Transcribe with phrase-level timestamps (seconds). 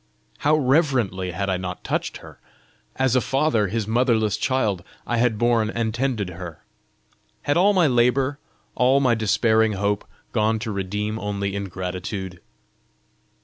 [0.39, 2.39] How reverently had I not touched her!
[2.95, 6.63] As a father his motherless child, I had borne and tended her!
[7.43, 8.39] Had all my labour,
[8.73, 12.39] all my despairing hope gone to redeem only ingratitude?